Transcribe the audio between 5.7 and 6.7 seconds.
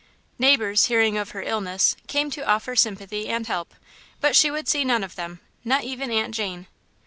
even Aunt Jane.